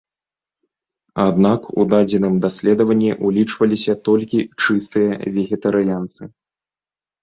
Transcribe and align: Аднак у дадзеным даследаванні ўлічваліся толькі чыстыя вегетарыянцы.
Аднак 1.25 1.61
у 1.79 1.85
дадзеным 1.93 2.41
даследаванні 2.47 3.11
ўлічваліся 3.29 3.93
толькі 4.11 4.39
чыстыя 4.61 5.13
вегетарыянцы. 5.41 6.23